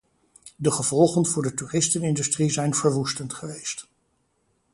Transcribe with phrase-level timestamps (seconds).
[0.55, 3.87] De gevolgen voor de toeristenindustrie zijn verwoestend geweest.